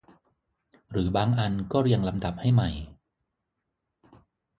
[0.91, 2.69] หรือบางอันก็เรียงลำดับให้ใหม่